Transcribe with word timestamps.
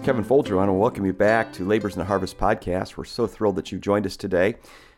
Kevin 0.00 0.24
Folger. 0.24 0.54
I 0.54 0.56
want 0.56 0.70
to 0.70 0.72
welcome 0.72 1.04
you 1.04 1.12
back 1.12 1.52
to 1.52 1.66
Labors 1.66 1.92
in 1.92 1.98
the 1.98 2.06
Harvest 2.06 2.38
podcast. 2.38 2.96
We're 2.96 3.04
so 3.04 3.26
thrilled 3.26 3.56
that 3.56 3.70
you 3.70 3.78
joined 3.78 4.06
us 4.06 4.16
today. 4.16 4.54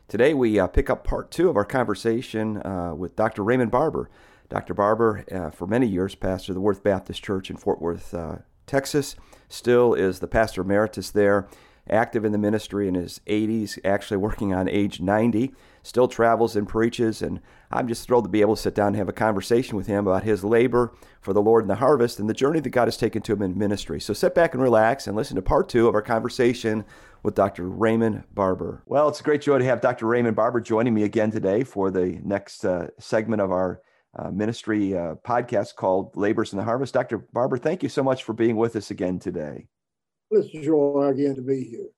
Today, 0.06 0.34
we 0.34 0.56
uh, 0.56 0.68
pick 0.68 0.88
up 0.88 1.02
part 1.02 1.32
two 1.32 1.48
of 1.48 1.56
our 1.56 1.64
conversation 1.64 2.58
uh, 2.58 2.94
with 2.96 3.16
Dr. 3.16 3.42
Raymond 3.42 3.72
Barber. 3.72 4.08
Dr. 4.48 4.72
Barber, 4.72 5.24
uh, 5.32 5.50
for 5.50 5.66
many 5.66 5.88
years, 5.88 6.14
pastor 6.14 6.52
of 6.52 6.54
the 6.54 6.60
Worth 6.60 6.84
Baptist 6.84 7.24
Church 7.24 7.50
in 7.50 7.56
Fort 7.56 7.82
Worth, 7.82 8.14
uh, 8.14 8.36
Texas, 8.68 9.16
still 9.48 9.94
is 9.94 10.20
the 10.20 10.28
pastor 10.28 10.60
emeritus 10.60 11.10
there, 11.10 11.48
active 11.90 12.24
in 12.24 12.30
the 12.30 12.38
ministry 12.38 12.86
in 12.86 12.94
his 12.94 13.20
80s, 13.26 13.80
actually 13.84 14.18
working 14.18 14.54
on 14.54 14.68
age 14.68 15.00
90 15.00 15.52
still 15.82 16.08
travels 16.08 16.56
and 16.56 16.68
preaches. 16.68 17.22
And 17.22 17.40
I'm 17.70 17.88
just 17.88 18.06
thrilled 18.06 18.24
to 18.24 18.30
be 18.30 18.40
able 18.40 18.56
to 18.56 18.62
sit 18.62 18.74
down 18.74 18.88
and 18.88 18.96
have 18.96 19.08
a 19.08 19.12
conversation 19.12 19.76
with 19.76 19.86
him 19.86 20.06
about 20.06 20.22
his 20.22 20.44
labor 20.44 20.92
for 21.20 21.32
the 21.32 21.42
Lord 21.42 21.64
in 21.64 21.68
the 21.68 21.76
harvest 21.76 22.18
and 22.18 22.28
the 22.28 22.34
journey 22.34 22.60
that 22.60 22.70
God 22.70 22.86
has 22.86 22.96
taken 22.96 23.22
to 23.22 23.32
him 23.32 23.42
in 23.42 23.58
ministry. 23.58 24.00
So 24.00 24.12
sit 24.12 24.34
back 24.34 24.54
and 24.54 24.62
relax 24.62 25.06
and 25.06 25.16
listen 25.16 25.36
to 25.36 25.42
part 25.42 25.68
two 25.68 25.88
of 25.88 25.94
our 25.94 26.02
conversation 26.02 26.84
with 27.22 27.34
Dr. 27.34 27.68
Raymond 27.68 28.24
Barber. 28.34 28.82
Well, 28.86 29.08
it's 29.08 29.20
a 29.20 29.24
great 29.24 29.42
joy 29.42 29.58
to 29.58 29.64
have 29.64 29.80
Dr. 29.80 30.06
Raymond 30.06 30.36
Barber 30.36 30.60
joining 30.60 30.94
me 30.94 31.04
again 31.04 31.30
today 31.30 31.64
for 31.64 31.90
the 31.90 32.20
next 32.24 32.64
uh, 32.64 32.88
segment 32.98 33.40
of 33.40 33.50
our 33.50 33.80
uh, 34.18 34.30
ministry 34.30 34.96
uh, 34.96 35.14
podcast 35.26 35.76
called 35.76 36.16
Labors 36.16 36.52
in 36.52 36.58
the 36.58 36.64
Harvest. 36.64 36.94
Dr. 36.94 37.18
Barber, 37.18 37.58
thank 37.58 37.82
you 37.82 37.88
so 37.88 38.02
much 38.02 38.24
for 38.24 38.32
being 38.32 38.56
with 38.56 38.76
us 38.76 38.90
again 38.90 39.18
today. 39.18 39.66
It's 40.30 40.54
a 40.54 40.62
joy 40.62 41.08
again 41.08 41.34
to 41.36 41.42
be 41.42 41.64
here. 41.64 41.88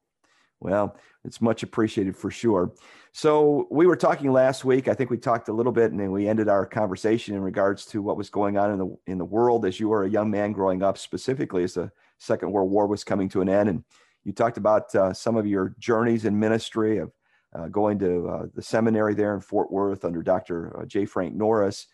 Well, 0.64 0.96
it's 1.26 1.42
much 1.42 1.62
appreciated 1.62 2.16
for 2.16 2.30
sure. 2.30 2.72
So 3.12 3.68
we 3.70 3.86
were 3.86 3.96
talking 3.96 4.32
last 4.32 4.64
week. 4.64 4.88
I 4.88 4.94
think 4.94 5.10
we 5.10 5.18
talked 5.18 5.48
a 5.48 5.52
little 5.52 5.72
bit, 5.72 5.90
and 5.90 6.00
then 6.00 6.10
we 6.10 6.26
ended 6.26 6.48
our 6.48 6.64
conversation 6.64 7.34
in 7.34 7.42
regards 7.42 7.84
to 7.86 8.00
what 8.00 8.16
was 8.16 8.30
going 8.30 8.56
on 8.56 8.70
in 8.70 8.78
the 8.78 8.96
in 9.06 9.18
the 9.18 9.26
world 9.26 9.66
as 9.66 9.78
you 9.78 9.90
were 9.90 10.04
a 10.04 10.10
young 10.10 10.30
man 10.30 10.52
growing 10.52 10.82
up, 10.82 10.96
specifically 10.96 11.64
as 11.64 11.74
the 11.74 11.92
Second 12.16 12.50
World 12.50 12.70
War 12.70 12.86
was 12.86 13.04
coming 13.04 13.28
to 13.28 13.42
an 13.42 13.48
end. 13.50 13.68
And 13.68 13.84
you 14.24 14.32
talked 14.32 14.56
about 14.56 14.94
uh, 14.94 15.12
some 15.12 15.36
of 15.36 15.46
your 15.46 15.76
journeys 15.78 16.24
in 16.24 16.38
ministry 16.38 16.96
of 16.96 17.12
uh, 17.54 17.68
going 17.68 17.98
to 17.98 18.26
uh, 18.30 18.46
the 18.54 18.62
seminary 18.62 19.12
there 19.12 19.34
in 19.34 19.42
Fort 19.42 19.70
Worth 19.70 20.02
under 20.02 20.22
Dr. 20.22 20.80
Uh, 20.80 20.86
J. 20.86 21.04
Frank 21.04 21.34
Norris. 21.34 21.88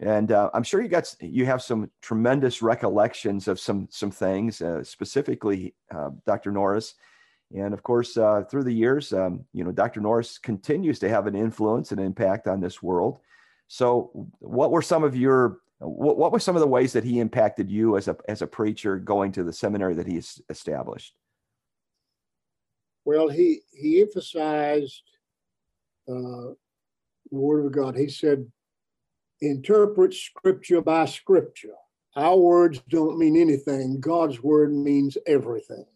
And 0.00 0.32
uh, 0.32 0.48
I'm 0.54 0.62
sure 0.62 0.80
you 0.80 0.88
got 0.88 1.14
you 1.20 1.44
have 1.44 1.60
some 1.60 1.90
tremendous 2.00 2.62
recollections 2.62 3.46
of 3.46 3.60
some 3.60 3.88
some 3.90 4.10
things, 4.10 4.62
uh, 4.62 4.82
specifically 4.82 5.74
Dr. 6.24 6.50
Norris 6.50 6.94
and 7.54 7.72
of 7.72 7.82
course, 7.82 8.16
uh, 8.16 8.42
through 8.50 8.64
the 8.64 8.72
years, 8.72 9.12
um, 9.12 9.44
you 9.52 9.62
know, 9.62 9.70
Dr. 9.70 10.00
Norris 10.00 10.38
continues 10.38 10.98
to 10.98 11.08
have 11.08 11.26
an 11.26 11.36
influence 11.36 11.92
and 11.92 12.00
impact 12.00 12.48
on 12.48 12.60
this 12.60 12.82
world. 12.82 13.20
So, 13.68 14.28
what 14.40 14.70
were 14.70 14.82
some 14.82 15.04
of 15.04 15.16
your 15.16 15.58
what, 15.78 16.16
what 16.16 16.32
were 16.32 16.40
some 16.40 16.56
of 16.56 16.60
the 16.60 16.66
ways 16.66 16.92
that 16.94 17.04
he 17.04 17.20
impacted 17.20 17.70
you 17.70 17.96
as 17.96 18.08
a 18.08 18.16
as 18.28 18.42
a 18.42 18.46
preacher 18.46 18.98
going 18.98 19.32
to 19.32 19.44
the 19.44 19.52
seminary 19.52 19.94
that 19.94 20.06
he 20.06 20.20
established? 20.50 21.14
Well, 23.04 23.28
he 23.28 23.60
he 23.72 24.02
emphasized 24.02 25.02
uh, 26.08 26.54
the 27.30 27.38
Word 27.38 27.66
of 27.66 27.72
God. 27.72 27.96
He 27.96 28.08
said, 28.08 28.50
"Interpret 29.40 30.14
Scripture 30.14 30.80
by 30.80 31.06
Scripture. 31.06 31.74
Our 32.16 32.38
words 32.38 32.80
don't 32.88 33.18
mean 33.18 33.36
anything. 33.36 34.00
God's 34.00 34.42
word 34.42 34.72
means 34.74 35.16
everything." 35.26 35.86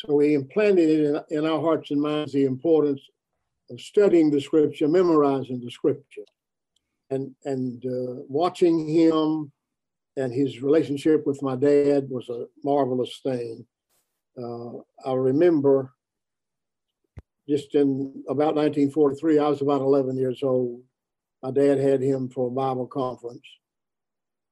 So 0.00 0.14
we 0.14 0.32
implanted 0.32 0.88
in, 0.88 1.20
in 1.28 1.44
our 1.44 1.60
hearts 1.60 1.90
and 1.90 2.00
minds 2.00 2.32
the 2.32 2.46
importance 2.46 3.02
of 3.70 3.78
studying 3.80 4.30
the 4.30 4.40
scripture, 4.40 4.88
memorizing 4.88 5.60
the 5.60 5.70
scripture, 5.70 6.24
and 7.10 7.34
and 7.44 7.84
uh, 7.84 8.22
watching 8.26 8.88
him 8.88 9.52
and 10.16 10.32
his 10.32 10.62
relationship 10.62 11.26
with 11.26 11.42
my 11.42 11.54
dad 11.54 12.08
was 12.08 12.30
a 12.30 12.46
marvelous 12.64 13.20
thing. 13.22 13.66
Uh, 14.40 14.78
I 15.04 15.12
remember 15.12 15.92
just 17.46 17.74
in 17.74 18.24
about 18.28 18.54
1943, 18.54 19.38
I 19.38 19.48
was 19.48 19.60
about 19.60 19.82
11 19.82 20.16
years 20.16 20.42
old. 20.42 20.82
My 21.42 21.50
dad 21.50 21.78
had 21.78 22.00
him 22.00 22.30
for 22.30 22.46
a 22.46 22.50
Bible 22.50 22.86
conference. 22.86 23.46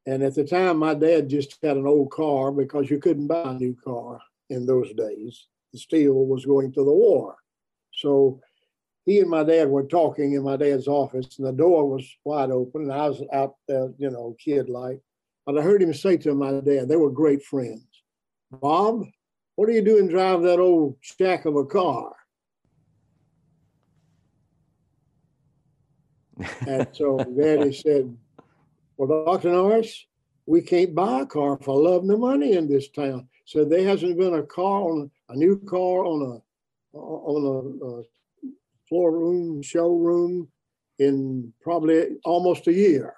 And 0.07 0.23
at 0.23 0.35
the 0.35 0.45
time, 0.45 0.79
my 0.79 0.95
dad 0.95 1.29
just 1.29 1.59
had 1.63 1.77
an 1.77 1.87
old 1.87 2.11
car 2.11 2.51
because 2.51 2.91
you 2.91 2.99
couldn't 2.99 3.29
buy 3.29 3.43
a 3.45 3.55
new 3.55 3.77
car 3.85 4.21
in 4.51 4.67
those 4.67 4.93
days. 4.95 5.47
The 5.73 5.79
steel 5.79 6.27
was 6.27 6.47
going 6.47 6.73
to 6.73 6.85
the 6.85 6.93
war. 6.93 7.37
So 7.93 8.41
he 9.05 9.21
and 9.21 9.31
my 9.31 9.43
dad 9.43 9.69
were 9.69 9.85
talking 9.85 10.35
in 10.35 10.43
my 10.43 10.57
dad's 10.57 10.89
office, 10.89 11.39
and 11.39 11.47
the 11.47 11.53
door 11.53 11.89
was 11.89 12.07
wide 12.25 12.51
open, 12.51 12.83
and 12.83 12.93
I 12.93 13.09
was 13.09 13.23
out 13.33 13.57
there, 13.67 13.93
you 13.99 14.11
know, 14.11 14.37
kid 14.43 14.69
like. 14.69 15.01
But 15.47 15.59
I 15.59 15.63
heard 15.63 15.83
him 15.83 15.95
say 15.95 16.17
to 16.19 16.35
my 16.35 16.61
dad, 16.61 16.89
they 16.89 16.97
were 16.97 17.11
great 17.11 17.43
friends. 17.43 17.87
Bob, 18.51 19.05
what 19.57 19.69
are 19.69 19.73
you 19.73 19.83
doing 19.83 20.09
drive 20.09 20.43
that 20.43 20.61
old 20.61 20.97
shack 21.01 21.45
of 21.45 21.57
a 21.57 21.65
car? 21.65 22.13
and 26.67 26.87
so 26.93 27.17
Daddy 27.41 27.73
said, 27.73 28.17
Well, 28.97 29.25
Dr. 29.25 29.51
Norris, 29.51 30.07
we 30.47 30.63
can't 30.63 30.95
buy 30.95 31.23
a 31.23 31.27
car 31.27 31.59
for 31.61 31.77
love 31.77 32.05
nor 32.05 32.19
money 32.19 32.53
in 32.53 32.69
this 32.69 32.89
town. 32.89 33.29
So 33.49 33.65
there 33.65 33.89
hasn't 33.89 34.19
been 34.19 34.35
a 34.35 34.43
car 34.43 34.83
on 34.83 35.11
a 35.31 35.35
new 35.35 35.59
car 35.59 36.05
on 36.05 36.21
a 36.21 36.95
on 36.99 37.43
a, 37.47 37.87
a 37.87 38.03
floor 38.87 39.11
room 39.11 39.63
showroom 39.63 40.49
in 40.99 41.55
probably 41.63 42.19
almost 42.27 42.67
a 42.67 42.75
year. 42.75 43.15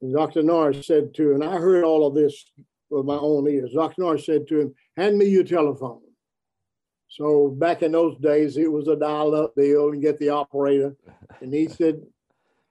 And 0.00 0.14
Dr. 0.14 0.42
Norris 0.42 0.86
said 0.86 1.12
to, 1.14 1.32
him, 1.32 1.42
and 1.42 1.44
I 1.44 1.58
heard 1.58 1.84
all 1.84 2.06
of 2.06 2.14
this 2.14 2.50
with 2.88 3.04
my 3.04 3.18
own 3.18 3.46
ears. 3.46 3.72
Dr. 3.74 4.00
Norris 4.00 4.24
said 4.24 4.48
to 4.48 4.58
him, 4.58 4.74
"Hand 4.96 5.18
me 5.18 5.26
your 5.26 5.44
telephone." 5.44 6.00
So 7.08 7.48
back 7.48 7.82
in 7.82 7.92
those 7.92 8.16
days, 8.16 8.56
it 8.56 8.72
was 8.72 8.88
a 8.88 8.96
dial-up 8.96 9.54
deal 9.54 9.90
and 9.90 10.00
get 10.00 10.18
the 10.18 10.30
operator. 10.30 10.96
And 11.42 11.52
he 11.52 11.68
said, 11.68 12.00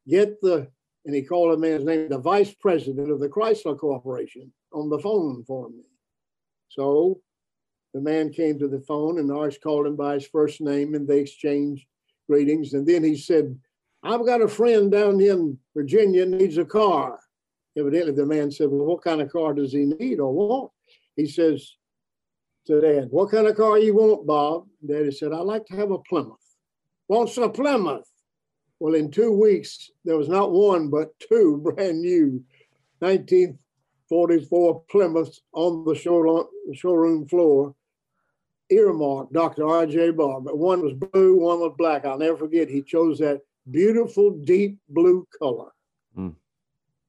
"Get 0.07 0.41
the," 0.41 0.67
and 1.05 1.13
he 1.13 1.21
called 1.21 1.53
a 1.53 1.57
man's 1.57 1.85
name, 1.85 2.09
the 2.09 2.17
vice 2.17 2.55
president 2.55 3.11
of 3.11 3.19
the 3.19 3.29
Chrysler 3.29 3.77
Corporation, 3.77 4.51
on 4.73 4.89
the 4.89 4.97
phone 4.97 5.43
for 5.43 5.69
me. 5.69 5.83
So 6.75 7.21
the 7.93 8.01
man 8.01 8.31
came 8.31 8.59
to 8.59 8.67
the 8.67 8.81
phone 8.81 9.19
and 9.19 9.29
Norris 9.29 9.57
called 9.57 9.87
him 9.87 9.95
by 9.95 10.15
his 10.15 10.27
first 10.27 10.59
name 10.59 10.93
and 10.93 11.07
they 11.07 11.19
exchanged 11.19 11.85
greetings. 12.29 12.73
And 12.73 12.85
then 12.85 13.03
he 13.03 13.17
said, 13.17 13.57
I've 14.03 14.25
got 14.25 14.41
a 14.41 14.47
friend 14.47 14.91
down 14.91 15.21
in 15.21 15.57
Virginia 15.75 16.25
needs 16.25 16.57
a 16.57 16.65
car. 16.65 17.19
Evidently, 17.77 18.13
the 18.13 18.25
man 18.25 18.51
said, 18.51 18.69
Well, 18.69 18.85
what 18.85 19.03
kind 19.03 19.21
of 19.21 19.31
car 19.31 19.53
does 19.53 19.71
he 19.71 19.85
need 19.85 20.19
or 20.19 20.33
want? 20.33 20.71
He 21.15 21.27
says 21.27 21.75
to 22.67 22.81
Dad, 22.81 23.07
What 23.09 23.31
kind 23.31 23.47
of 23.47 23.55
car 23.55 23.79
you 23.79 23.95
want, 23.95 24.27
Bob? 24.27 24.67
Daddy 24.85 25.11
said, 25.11 25.33
I'd 25.33 25.39
like 25.39 25.65
to 25.67 25.75
have 25.75 25.91
a 25.91 25.99
Plymouth. 25.99 26.35
Wants 27.07 27.37
a 27.37 27.49
Plymouth. 27.49 28.09
Well, 28.79 28.95
in 28.95 29.09
two 29.09 29.31
weeks, 29.31 29.89
there 30.03 30.17
was 30.17 30.29
not 30.29 30.51
one, 30.51 30.89
but 30.89 31.17
two 31.19 31.57
brand 31.63 32.01
new 32.01 32.43
19 33.01 33.57
44 34.09 34.83
Plymouth 34.89 35.39
on 35.53 35.85
the 35.85 35.95
showroom 36.73 37.27
floor, 37.27 37.75
earmarked 38.69 39.33
Dr. 39.33 39.67
R.J. 39.67 40.11
Barber. 40.11 40.55
One 40.55 40.81
was 40.81 40.93
blue, 40.93 41.37
one 41.37 41.59
was 41.59 41.73
black. 41.77 42.05
I'll 42.05 42.17
never 42.17 42.37
forget. 42.37 42.69
He 42.69 42.81
chose 42.81 43.19
that 43.19 43.41
beautiful 43.69 44.31
deep 44.31 44.79
blue 44.89 45.27
color. 45.37 45.71
Mm. 46.17 46.35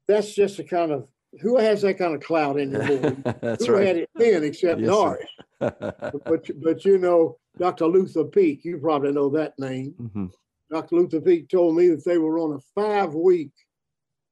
That's 0.06 0.34
just 0.34 0.58
a 0.58 0.64
kind 0.64 0.92
of 0.92 1.08
who 1.40 1.58
has 1.58 1.82
that 1.82 1.98
kind 1.98 2.14
of 2.14 2.22
cloud 2.22 2.58
in 2.58 2.70
your 2.70 2.86
mood? 2.86 3.22
That's 3.40 3.66
who 3.66 3.74
right. 3.74 3.86
had 3.86 3.96
it 3.96 4.10
then 4.14 4.44
except 4.44 4.80
yes, 4.80 4.88
Norris? 4.88 5.26
but 5.58 6.50
but 6.62 6.84
you 6.84 6.98
know 6.98 7.38
Dr. 7.58 7.86
Luther 7.86 8.24
Peak, 8.24 8.64
you 8.64 8.78
probably 8.78 9.12
know 9.12 9.28
that 9.30 9.58
name. 9.58 9.94
Mm-hmm. 10.00 10.26
Dr. 10.70 10.96
Luther 10.96 11.20
Peak 11.20 11.48
told 11.48 11.76
me 11.76 11.88
that 11.88 12.04
they 12.04 12.18
were 12.18 12.38
on 12.38 12.54
a 12.54 12.60
five 12.74 13.14
week 13.14 13.52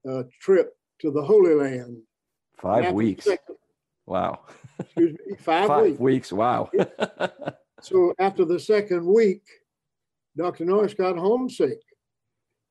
uh, 0.08 0.25
trip 0.40 0.76
to 1.00 1.11
the 1.11 1.22
Holy 1.22 1.55
Land. 1.55 1.99
Five 2.64 2.94
weeks. 2.94 3.28
Wow. 4.06 4.40
excuse 4.81 5.12
me, 5.12 5.37
five, 5.38 5.69
five 5.69 5.84
weeks. 5.84 6.00
weeks. 6.00 6.32
Wow. 6.32 6.70
so 7.82 8.14
after 8.19 8.46
the 8.46 8.58
second 8.58 9.05
week, 9.05 9.43
Dr. 10.34 10.64
Norris 10.64 10.94
got 10.94 11.19
homesick. 11.19 11.81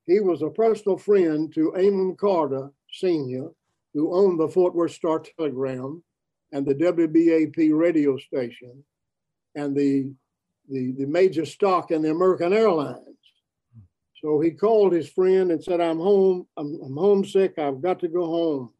He 0.08 0.20
was 0.20 0.42
a 0.42 0.50
personal 0.50 0.98
friend 0.98 1.54
to 1.54 1.76
Amon 1.76 2.16
Carter 2.16 2.72
Sr., 2.92 3.52
who 3.94 4.16
owned 4.16 4.40
the 4.40 4.50
Fort 4.50 4.74
Worth 4.74 4.94
Star 4.94 5.20
Telegram 5.20 6.04
and 6.52 6.66
the 6.66 6.74
WBAP 6.74 7.78
radio 7.78 8.18
station 8.18 8.84
and 9.54 9.76
the, 9.76 10.12
the, 10.72 10.94
the 10.94 11.06
major 11.06 11.46
stock 11.46 11.92
in 11.92 12.02
the 12.02 12.10
American 12.10 12.52
Airlines. 12.52 13.00
So 14.20 14.40
he 14.40 14.50
called 14.50 14.94
his 14.94 15.08
friend 15.08 15.52
and 15.52 15.64
said, 15.64 15.82
I'm 15.82 16.00
home, 16.00 16.48
I'm, 16.58 16.80
I'm 16.84 16.98
homesick, 16.98 17.60
I've 17.60 17.80
got 17.80 18.00
to 18.00 18.08
go 18.08 18.26
home. 18.26 18.72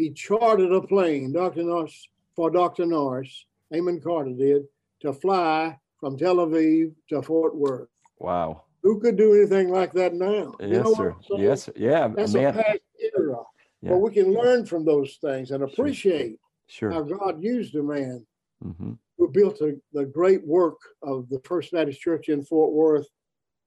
He 0.00 0.08
chartered 0.12 0.72
a 0.72 0.80
plane, 0.80 1.30
Dr. 1.30 1.62
Norris, 1.62 2.08
for 2.34 2.50
Dr. 2.50 2.86
Norris, 2.86 3.44
Amon 3.70 4.00
Carter 4.00 4.32
did, 4.32 4.62
to 5.02 5.12
fly 5.12 5.78
from 5.98 6.16
Tel 6.16 6.36
Aviv 6.36 6.94
to 7.10 7.20
Fort 7.20 7.54
Worth. 7.54 7.90
Wow. 8.18 8.64
Who 8.82 8.98
could 8.98 9.18
do 9.18 9.34
anything 9.34 9.68
like 9.68 9.92
that 9.92 10.14
now? 10.14 10.54
Yes, 10.58 10.70
you 10.70 10.82
know 10.82 10.94
sir. 10.94 11.16
Yes, 11.36 11.68
yeah. 11.76 12.08
That's 12.08 12.32
man. 12.32 12.58
a 12.58 12.62
past 12.62 12.78
era. 13.14 13.42
Yeah. 13.82 13.90
But 13.90 13.98
we 13.98 14.10
can 14.10 14.32
learn 14.32 14.64
from 14.64 14.86
those 14.86 15.18
things 15.20 15.50
and 15.50 15.62
appreciate 15.62 16.38
sure. 16.66 16.90
how 16.90 17.02
God 17.02 17.42
used 17.42 17.74
a 17.74 17.82
man 17.82 18.26
mm-hmm. 18.64 18.92
who 19.18 19.28
built 19.28 19.60
a, 19.60 19.76
the 19.92 20.06
great 20.06 20.46
work 20.46 20.78
of 21.02 21.28
the 21.28 21.40
First 21.44 21.72
Baptist 21.72 22.00
Church 22.00 22.30
in 22.30 22.42
Fort 22.42 22.72
Worth 22.72 23.08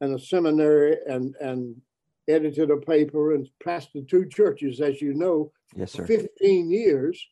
and 0.02 0.16
a 0.16 0.20
seminary 0.20 0.98
and, 1.06 1.36
and 1.40 1.80
edited 2.28 2.72
a 2.72 2.78
paper 2.78 3.34
and 3.34 3.48
pastored 3.66 4.10
two 4.10 4.26
churches, 4.28 4.80
as 4.82 5.02
you 5.02 5.14
know, 5.14 5.52
yes, 5.76 5.92
sir. 5.92 6.06
15 6.06 6.72
years, 6.72 7.26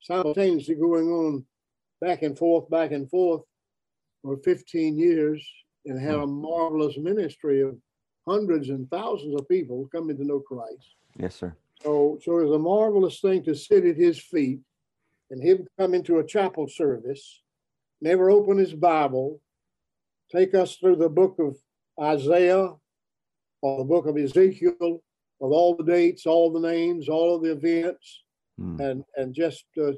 simultaneously 0.00 0.74
going 0.74 1.08
on 1.08 1.44
back 2.00 2.22
and 2.22 2.36
forth, 2.38 2.68
back 2.70 2.92
and 2.92 3.08
forth 3.10 3.42
for 4.22 4.36
15 4.38 4.98
years 4.98 5.46
and 5.84 6.00
had 6.00 6.14
a 6.14 6.26
hmm. 6.26 6.42
marvelous 6.42 6.96
ministry 6.96 7.62
of 7.62 7.76
hundreds 8.26 8.70
and 8.70 8.90
thousands 8.90 9.34
of 9.38 9.48
people 9.48 9.88
coming 9.94 10.16
to 10.16 10.24
know 10.24 10.40
Christ. 10.40 10.96
Yes, 11.18 11.36
sir. 11.36 11.54
So, 11.82 12.18
so 12.22 12.38
it 12.38 12.44
was 12.44 12.56
a 12.56 12.58
marvelous 12.58 13.20
thing 13.20 13.44
to 13.44 13.54
sit 13.54 13.84
at 13.84 13.96
his 13.96 14.18
feet 14.18 14.60
and 15.30 15.42
him 15.42 15.66
come 15.78 15.94
into 15.94 16.18
a 16.18 16.26
chapel 16.26 16.68
service, 16.68 17.42
never 18.00 18.30
open 18.30 18.58
his 18.58 18.74
Bible, 18.74 19.40
take 20.30 20.54
us 20.54 20.76
through 20.76 20.96
the 20.96 21.08
book 21.08 21.36
of 21.38 21.56
Isaiah 22.00 22.70
or 23.66 23.78
the 23.78 23.84
book 23.84 24.06
of 24.06 24.16
Ezekiel 24.16 25.02
with 25.40 25.52
all 25.52 25.74
the 25.76 25.84
dates, 25.84 26.26
all 26.26 26.52
the 26.52 26.60
names, 26.60 27.08
all 27.08 27.34
of 27.34 27.42
the 27.42 27.52
events, 27.52 28.22
mm. 28.60 28.78
and 28.80 29.04
and 29.16 29.34
just 29.34 29.64
uh, 29.82 29.92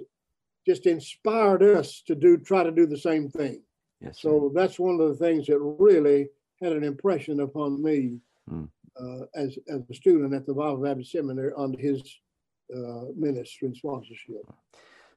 just 0.67 0.87
inspired 0.87 1.62
us 1.62 2.03
to 2.06 2.15
do 2.15 2.38
try 2.38 2.62
to 2.62 2.70
do 2.70 2.87
the 2.87 2.97
same 2.97 3.29
thing. 3.29 3.62
Yes, 4.00 4.20
so 4.20 4.50
that's 4.55 4.79
one 4.79 5.00
of 5.00 5.09
the 5.09 5.17
things 5.17 5.47
that 5.47 5.59
really 5.59 6.29
had 6.62 6.73
an 6.73 6.85
impression 6.85 7.41
upon 7.41 7.82
me 7.82 8.19
mm. 8.50 8.69
uh, 9.00 9.26
as 9.35 9.59
as 9.69 9.82
a 9.91 9.94
student 9.94 10.35
at 10.35 10.47
the 10.47 10.55
Bible 10.55 10.82
Baptist 10.82 11.12
Seminary 11.12 11.53
under 11.56 11.79
his 11.79 12.00
uh, 12.75 13.05
ministry 13.17 13.69
and 13.69 13.76
sponsorship. 13.76 14.44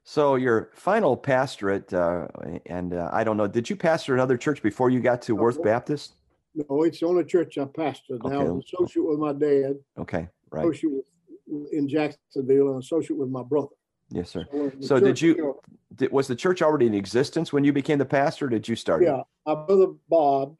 So 0.04 0.34
your 0.34 0.70
final 0.74 1.16
pastorate, 1.16 1.94
uh, 1.94 2.26
and 2.66 2.92
uh, 2.92 3.08
I 3.12 3.22
don't 3.22 3.36
know, 3.36 3.46
did 3.46 3.70
you 3.70 3.76
pastor 3.76 4.14
another 4.14 4.36
church 4.36 4.60
before 4.60 4.90
you 4.90 5.00
got 5.00 5.22
to 5.22 5.36
Worth 5.36 5.62
Baptist? 5.62 6.16
No, 6.54 6.82
it's 6.82 7.00
the 7.00 7.06
only 7.06 7.24
church 7.24 7.56
I 7.58 7.64
pastored. 7.64 8.20
Okay. 8.24 8.28
Now, 8.28 8.40
I 8.40 8.50
was 8.50 8.64
associate 8.64 9.04
with 9.06 9.18
my 9.18 9.32
dad. 9.32 9.76
Okay, 9.98 10.28
right. 10.50 10.64
Associate 10.64 10.92
with, 10.92 11.72
in 11.72 11.88
Jacksonville 11.88 12.68
and 12.68 12.82
associate 12.82 13.18
with 13.18 13.30
my 13.30 13.42
brother. 13.42 13.74
Yes, 14.10 14.30
sir. 14.30 14.46
So, 14.52 14.72
so 14.80 15.00
did 15.00 15.20
you, 15.20 15.58
did, 15.94 16.12
was 16.12 16.26
the 16.26 16.36
church 16.36 16.60
already 16.60 16.86
in 16.86 16.94
existence 16.94 17.52
when 17.52 17.64
you 17.64 17.72
became 17.72 17.98
the 17.98 18.04
pastor? 18.04 18.48
did 18.48 18.68
you 18.68 18.76
start 18.76 19.02
yeah, 19.02 19.20
it? 19.20 19.26
my 19.46 19.54
brother 19.54 19.86
Bob 20.10 20.56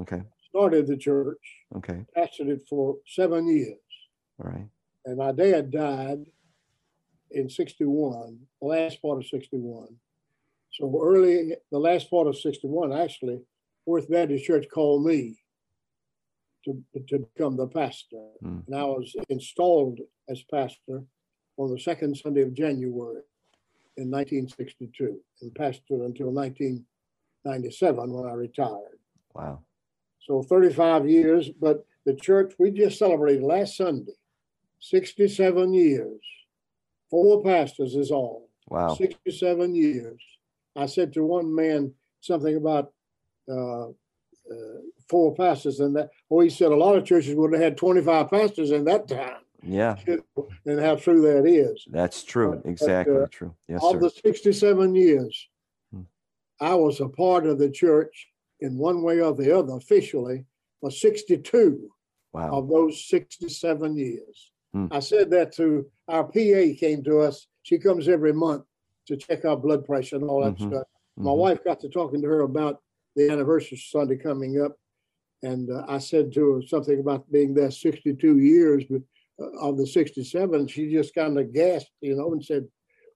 okay. 0.00 0.22
started 0.48 0.86
the 0.86 0.96
church. 0.96 1.38
Okay. 1.76 2.04
Pastored 2.16 2.48
it 2.48 2.62
for 2.68 2.96
seven 3.06 3.48
years. 3.48 3.76
All 4.42 4.50
right. 4.50 4.68
And 5.04 5.18
my 5.18 5.32
dad 5.32 5.72
died 5.72 6.24
in 7.32 7.48
61, 7.48 8.38
the 8.60 8.68
last 8.68 9.02
part 9.02 9.18
of 9.18 9.26
61. 9.26 9.88
So 10.72 11.00
early, 11.02 11.54
the 11.72 11.78
last 11.78 12.08
part 12.10 12.28
of 12.28 12.38
61, 12.38 12.92
actually, 12.92 13.40
Worth 13.90 14.08
Baptist 14.08 14.44
Church 14.44 14.66
called 14.72 15.04
me 15.04 15.36
to, 16.64 16.82
to 17.08 17.18
become 17.18 17.56
the 17.56 17.66
pastor. 17.66 18.28
Mm. 18.44 18.66
And 18.66 18.76
I 18.76 18.84
was 18.84 19.14
installed 19.28 19.98
as 20.28 20.42
pastor 20.50 21.02
on 21.56 21.72
the 21.72 21.80
second 21.80 22.16
Sunday 22.16 22.42
of 22.42 22.54
January 22.54 23.22
in 23.96 24.10
1962 24.10 25.18
and 25.42 25.54
pastored 25.54 26.04
until 26.06 26.30
1997 26.30 28.12
when 28.12 28.30
I 28.30 28.34
retired. 28.34 28.98
Wow. 29.34 29.60
So 30.20 30.42
35 30.42 31.08
years, 31.08 31.50
but 31.50 31.84
the 32.06 32.14
church, 32.14 32.54
we 32.58 32.70
just 32.70 32.98
celebrated 32.98 33.42
last 33.42 33.76
Sunday, 33.76 34.12
67 34.78 35.74
years. 35.74 36.20
Four 37.10 37.42
pastors 37.42 37.96
is 37.96 38.12
all. 38.12 38.48
Wow. 38.68 38.94
67 38.94 39.74
years. 39.74 40.22
I 40.76 40.86
said 40.86 41.12
to 41.14 41.24
one 41.24 41.52
man 41.52 41.92
something 42.20 42.56
about 42.56 42.92
uh, 43.50 43.88
uh, 43.88 44.80
four 45.08 45.34
pastors 45.34 45.80
and 45.80 45.94
that. 45.96 46.10
Well, 46.28 46.44
he 46.44 46.50
said 46.50 46.72
a 46.72 46.76
lot 46.76 46.96
of 46.96 47.04
churches 47.04 47.34
would 47.34 47.52
have 47.52 47.62
had 47.62 47.76
25 47.76 48.30
pastors 48.30 48.70
in 48.70 48.84
that 48.84 49.08
time. 49.08 49.38
Yeah. 49.62 49.96
And 50.64 50.80
how 50.80 50.96
true 50.96 51.20
that 51.22 51.46
is. 51.46 51.84
That's 51.90 52.22
true. 52.22 52.62
exactly 52.64 53.14
but, 53.14 53.22
uh, 53.22 53.26
true. 53.30 53.54
Yes, 53.68 53.82
of 53.82 53.92
sir. 53.92 53.98
the 53.98 54.10
67 54.10 54.94
years, 54.94 55.48
hmm. 55.92 56.02
I 56.60 56.74
was 56.74 57.00
a 57.00 57.08
part 57.08 57.46
of 57.46 57.58
the 57.58 57.70
church 57.70 58.28
in 58.60 58.78
one 58.78 59.02
way 59.02 59.20
or 59.20 59.34
the 59.34 59.56
other 59.56 59.74
officially 59.74 60.46
for 60.80 60.90
62 60.90 61.90
wow. 62.32 62.50
of 62.50 62.68
those 62.68 63.06
67 63.08 63.96
years. 63.96 64.50
Hmm. 64.72 64.86
I 64.90 65.00
said 65.00 65.30
that 65.30 65.52
to 65.56 65.86
our 66.08 66.24
PA 66.24 66.78
came 66.78 67.02
to 67.04 67.20
us. 67.20 67.46
She 67.62 67.78
comes 67.78 68.08
every 68.08 68.32
month 68.32 68.64
to 69.08 69.16
check 69.16 69.44
our 69.44 69.56
blood 69.56 69.84
pressure 69.84 70.16
and 70.16 70.24
all 70.24 70.44
that 70.44 70.54
mm-hmm. 70.54 70.70
stuff. 70.70 70.86
My 71.16 71.30
mm-hmm. 71.30 71.40
wife 71.40 71.64
got 71.64 71.80
to 71.80 71.88
talking 71.88 72.22
to 72.22 72.28
her 72.28 72.40
about 72.40 72.80
the 73.26 73.32
anniversary 73.32 73.78
Sunday 73.78 74.16
coming 74.16 74.60
up, 74.62 74.76
and 75.42 75.70
uh, 75.70 75.84
I 75.88 75.98
said 75.98 76.32
to 76.32 76.54
her 76.54 76.62
something 76.62 77.00
about 77.00 77.30
being 77.30 77.54
there 77.54 77.70
62 77.70 78.38
years, 78.38 78.84
but 78.88 79.02
uh, 79.40 79.68
of 79.68 79.78
the 79.78 79.86
67, 79.86 80.68
she 80.68 80.90
just 80.90 81.14
kind 81.14 81.38
of 81.38 81.52
gasped, 81.52 81.92
you 82.00 82.16
know, 82.16 82.32
and 82.32 82.44
said, 82.44 82.66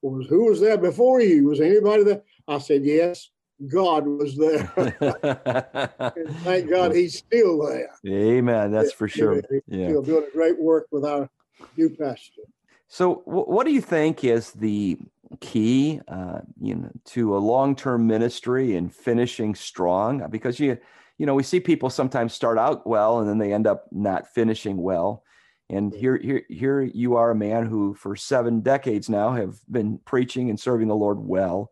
well, 0.02 0.23
"Who 0.23 0.46
was 0.46 0.61
there 0.61 0.78
before 0.78 1.20
you? 1.20 1.44
Was 1.49 1.61
anybody 1.61 2.04
there?" 2.04 2.23
I 2.49 2.58
said, 2.58 2.84
"Yes." 2.84 3.30
God 3.68 4.04
was 4.06 4.37
there. 4.37 4.66
thank 6.42 6.68
God 6.68 6.92
he's 6.92 7.18
still 7.18 7.64
there. 7.64 7.88
Amen. 8.04 8.73
That's 8.73 8.92
for 8.92 9.06
sure. 9.06 9.42
He's 9.49 9.62
yeah. 9.68 9.88
still 9.88 10.02
doing 10.02 10.26
great 10.32 10.61
work 10.61 10.88
with 10.90 11.04
our 11.04 11.30
new 11.76 11.90
pastor. 11.90 12.42
So, 12.88 13.23
what 13.25 13.64
do 13.64 13.73
you 13.73 13.80
think 13.80 14.25
is 14.25 14.50
the 14.52 14.99
key, 15.40 16.00
uh, 16.09 16.40
you 16.61 16.75
know, 16.75 16.90
to 17.07 17.37
a 17.37 17.38
long-term 17.38 18.07
ministry 18.07 18.76
and 18.76 18.95
finishing 18.95 19.54
strong? 19.54 20.26
Because 20.31 20.59
you, 20.61 20.78
you 21.19 21.26
know, 21.26 21.35
we 21.35 21.43
see 21.43 21.61
people 21.61 21.90
sometimes 21.90 22.33
start 22.33 22.59
out 22.59 22.87
well 22.87 23.21
and 23.21 23.28
then 23.28 23.38
they 23.38 23.52
end 23.52 23.66
up 23.66 23.87
not 23.93 24.26
finishing 24.28 24.76
well. 24.76 25.23
And 25.71 25.95
here, 25.95 26.19
here, 26.19 26.43
here 26.49 26.83
you 26.83 27.16
are 27.16 27.31
a 27.31 27.37
man 27.37 27.66
who, 27.66 27.95
for 27.95 28.16
seven 28.16 28.61
decades 28.61 29.09
now, 29.09 29.33
have 29.33 29.57
been 29.71 29.99
preaching 30.04 30.50
and 30.50 30.61
serving 30.61 30.88
the 30.88 30.97
Lord 30.97 31.19
well. 31.19 31.71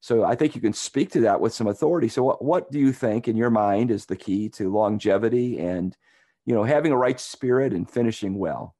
So 0.00 0.24
I 0.24 0.34
think 0.34 0.54
you 0.54 0.60
can 0.60 0.72
speak 0.72 1.10
to 1.12 1.20
that 1.20 1.40
with 1.40 1.54
some 1.54 1.66
authority. 1.66 2.08
So, 2.08 2.22
what, 2.22 2.44
what 2.44 2.70
do 2.70 2.78
you 2.78 2.92
think, 2.92 3.26
in 3.26 3.36
your 3.36 3.50
mind, 3.50 3.90
is 3.90 4.06
the 4.06 4.16
key 4.16 4.48
to 4.50 4.72
longevity 4.72 5.58
and, 5.58 5.96
you 6.44 6.54
know, 6.54 6.62
having 6.62 6.92
a 6.92 6.96
right 6.96 7.18
spirit 7.18 7.72
and 7.72 7.90
finishing 7.90 8.38
well? 8.38 8.74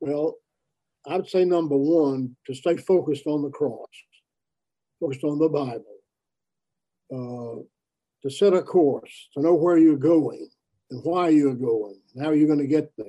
Well, 0.00 0.34
I'd 1.06 1.28
say 1.28 1.44
number 1.44 1.76
one, 1.76 2.36
to 2.46 2.54
stay 2.54 2.76
focused 2.76 3.26
on 3.26 3.42
the 3.42 3.50
cross, 3.50 3.88
focused 5.00 5.24
on 5.24 5.38
the 5.38 5.48
Bible, 5.48 5.84
uh, 7.12 7.62
to 8.22 8.30
set 8.30 8.52
a 8.52 8.62
course, 8.62 9.28
to 9.34 9.40
know 9.40 9.54
where 9.54 9.78
you're 9.78 9.96
going 9.96 10.48
and 10.90 11.02
why 11.04 11.30
you're 11.30 11.54
going 11.54 11.98
and 12.14 12.24
how 12.24 12.32
you're 12.32 12.46
going 12.46 12.58
to 12.58 12.66
get 12.66 12.92
there. 12.98 13.06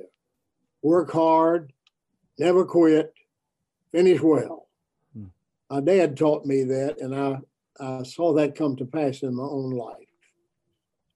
Work 0.81 1.11
hard, 1.11 1.73
never 2.39 2.65
quit, 2.65 3.13
finish 3.91 4.21
well. 4.21 4.69
Hmm. 5.13 5.25
My 5.69 5.81
dad 5.81 6.15
taught 6.15 6.45
me 6.45 6.63
that, 6.63 6.99
and 6.99 7.13
I, 7.13 7.39
I 7.79 8.03
saw 8.03 8.33
that 8.33 8.55
come 8.55 8.75
to 8.77 8.85
pass 8.85 9.21
in 9.21 9.35
my 9.35 9.43
own 9.43 9.71
life. 9.71 9.97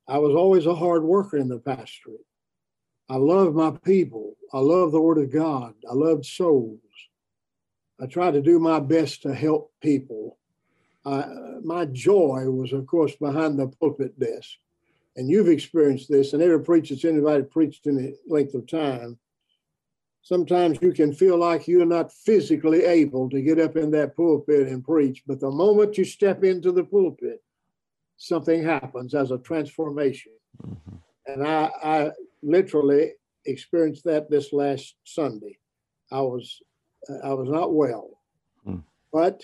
I 0.08 0.18
was 0.18 0.36
always 0.36 0.66
a 0.66 0.76
hard 0.76 1.04
worker 1.04 1.38
in 1.38 1.48
the 1.48 1.60
pastorate. 1.60 2.20
I 3.10 3.18
love 3.18 3.54
my 3.54 3.72
people. 3.84 4.36
I 4.54 4.60
love 4.60 4.92
the 4.92 5.02
Word 5.02 5.20
of 5.20 5.32
God. 5.32 5.74
I 5.90 5.94
love 5.94 6.26
souls. 6.26 6.80
I 8.02 8.08
try 8.08 8.32
to 8.32 8.42
do 8.42 8.60
my 8.60 8.80
best 8.80 9.22
to 9.24 9.34
help 9.34 9.72
people. 9.82 10.38
I, 11.06 11.26
my 11.64 11.86
joy 11.86 12.50
was, 12.50 12.74
of 12.74 12.88
course, 12.88 13.16
behind 13.16 13.60
the 13.60 13.68
pulpit 13.68 14.20
desk. 14.20 14.58
and 15.16 15.30
you've 15.30 15.48
experienced 15.48 16.10
this, 16.10 16.34
and 16.34 16.42
every 16.42 16.62
preacher 16.62 16.94
that's 16.94 17.06
anybody 17.06 17.44
preached 17.44 17.88
in 17.88 17.96
the 17.96 18.18
length 18.28 18.54
of 18.54 18.68
time, 18.68 19.18
sometimes 20.22 20.78
you 20.82 20.92
can 20.92 21.14
feel 21.14 21.38
like 21.38 21.68
you're 21.68 21.86
not 21.86 22.12
physically 22.12 22.84
able 22.84 23.30
to 23.30 23.42
get 23.42 23.60
up 23.60 23.78
in 23.78 23.92
that 23.92 24.16
pulpit 24.16 24.68
and 24.68 24.84
preach. 24.84 25.24
But 25.26 25.40
the 25.40 25.52
moment 25.52 25.98
you 25.98 26.04
step 26.06 26.44
into 26.44 26.72
the 26.72 26.84
pulpit, 26.84 27.42
something 28.18 28.64
happens 28.64 29.14
as 29.14 29.32
a 29.32 29.38
transformation. 29.38 30.34
Mm-hmm. 30.66 30.96
And 31.28 31.48
I, 31.48 31.72
I 31.84 32.12
literally 32.46 33.12
experienced 33.46 34.04
that 34.06 34.30
this 34.30 34.54
last 34.54 34.96
Sunday. 35.04 35.58
I 36.12 36.22
was 36.22 36.62
I 37.24 37.34
was 37.34 37.50
not 37.50 37.74
well, 37.74 38.22
mm. 38.68 38.82
but 39.12 39.44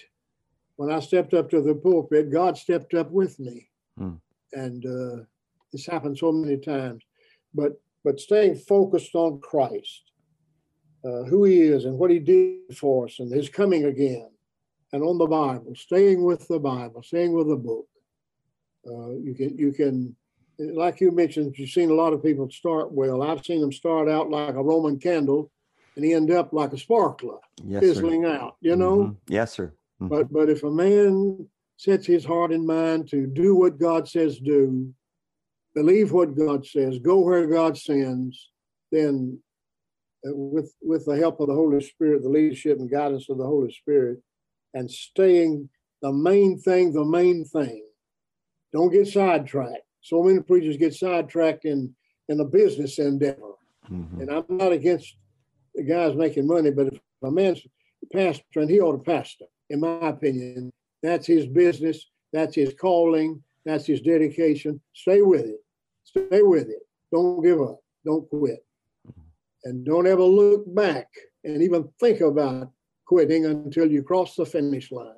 when 0.75 0.91
I 0.91 0.99
stepped 0.99 1.33
up 1.33 1.49
to 1.51 1.61
the 1.61 1.75
pulpit, 1.75 2.31
God 2.31 2.57
stepped 2.57 2.93
up 2.93 3.11
with 3.11 3.39
me, 3.39 3.67
mm. 3.99 4.19
and 4.53 4.85
uh, 4.85 5.23
this 5.71 5.85
happened 5.85 6.17
so 6.17 6.31
many 6.31 6.57
times. 6.57 7.03
But 7.53 7.73
but 8.03 8.19
staying 8.19 8.55
focused 8.55 9.15
on 9.15 9.41
Christ, 9.41 10.11
uh, 11.03 11.23
who 11.23 11.45
He 11.45 11.61
is 11.61 11.85
and 11.85 11.97
what 11.97 12.11
He 12.11 12.19
did 12.19 12.77
for 12.77 13.05
us, 13.05 13.19
and 13.19 13.31
His 13.31 13.49
coming 13.49 13.85
again, 13.85 14.29
and 14.93 15.03
on 15.03 15.17
the 15.17 15.27
Bible, 15.27 15.73
staying 15.75 16.23
with 16.23 16.47
the 16.47 16.59
Bible, 16.59 17.01
staying 17.03 17.33
with 17.33 17.47
the 17.47 17.55
book. 17.55 17.87
Uh, 18.87 19.11
you 19.11 19.35
can 19.35 19.57
you 19.57 19.71
can 19.71 20.15
like 20.59 21.01
you 21.01 21.11
mentioned, 21.11 21.57
you've 21.57 21.69
seen 21.69 21.89
a 21.89 21.95
lot 21.95 22.13
of 22.13 22.23
people 22.23 22.49
start 22.49 22.91
well. 22.91 23.23
I've 23.23 23.45
seen 23.45 23.61
them 23.61 23.71
start 23.71 24.09
out 24.09 24.29
like 24.29 24.55
a 24.55 24.63
Roman 24.63 24.99
candle 24.99 25.51
and 25.95 26.05
end 26.05 26.31
up 26.31 26.53
like 26.53 26.73
a 26.73 26.77
sparkler, 26.77 27.39
yes, 27.63 27.81
fizzling 27.81 28.23
sir. 28.23 28.33
out, 28.33 28.57
you 28.61 28.75
know? 28.75 28.97
Mm-hmm. 28.97 29.33
Yes, 29.33 29.53
sir. 29.53 29.73
Mm-hmm. 30.01 30.07
But 30.07 30.31
but 30.31 30.49
if 30.49 30.63
a 30.63 30.71
man 30.71 31.47
sets 31.77 32.05
his 32.05 32.25
heart 32.25 32.51
and 32.51 32.65
mind 32.65 33.09
to 33.09 33.27
do 33.27 33.55
what 33.55 33.79
God 33.79 34.07
says 34.07 34.39
do, 34.39 34.93
believe 35.75 36.11
what 36.11 36.37
God 36.37 36.65
says, 36.65 36.99
go 36.99 37.19
where 37.19 37.47
God 37.47 37.77
sends, 37.77 38.51
then 38.91 39.39
uh, 40.27 40.35
with 40.35 40.73
with 40.81 41.05
the 41.05 41.17
help 41.17 41.39
of 41.39 41.47
the 41.47 41.55
Holy 41.55 41.81
Spirit, 41.81 42.23
the 42.23 42.29
leadership 42.29 42.77
and 42.79 42.89
guidance 42.89 43.29
of 43.29 43.37
the 43.37 43.45
Holy 43.45 43.71
Spirit, 43.71 44.19
and 44.73 44.89
staying 44.89 45.69
the 46.01 46.11
main 46.11 46.59
thing, 46.59 46.93
the 46.93 47.05
main 47.05 47.45
thing. 47.45 47.83
Don't 48.73 48.91
get 48.91 49.07
sidetracked. 49.07 49.83
So 50.01 50.23
many 50.23 50.39
preachers 50.41 50.77
get 50.77 50.93
sidetracked 50.93 51.65
in 51.65 51.93
in 52.29 52.39
a 52.39 52.45
business 52.45 52.99
endeavor. 52.99 53.53
Mm-hmm. 53.89 54.21
And 54.21 54.31
I'm 54.31 54.45
not 54.49 54.71
against 54.71 55.15
the 55.75 55.83
guys 55.83 56.15
making 56.15 56.47
money, 56.47 56.71
but 56.71 56.87
if 56.87 56.99
a 57.23 57.31
man's 57.31 57.61
pastor 58.11 58.61
and 58.61 58.69
he 58.69 58.79
ought 58.79 58.93
to 58.93 59.11
pastor, 59.11 59.45
in 59.69 59.79
my 59.79 60.09
opinion. 60.09 60.71
That's 61.01 61.25
his 61.25 61.47
business. 61.47 62.05
That's 62.33 62.55
his 62.55 62.73
calling. 62.79 63.41
That's 63.65 63.85
his 63.85 64.01
dedication. 64.01 64.81
Stay 64.93 65.21
with 65.21 65.45
it. 65.45 65.59
Stay 66.03 66.41
with 66.41 66.69
it. 66.69 66.81
Don't 67.11 67.43
give 67.43 67.61
up. 67.61 67.79
Don't 68.05 68.27
quit. 68.29 68.63
And 69.63 69.85
don't 69.85 70.07
ever 70.07 70.23
look 70.23 70.63
back 70.73 71.07
and 71.43 71.61
even 71.61 71.89
think 71.99 72.21
about 72.21 72.71
quitting 73.05 73.45
until 73.45 73.89
you 73.91 74.01
cross 74.01 74.35
the 74.35 74.45
finish 74.45 74.91
line. 74.91 75.13